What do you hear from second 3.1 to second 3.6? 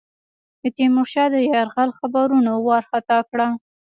کړه.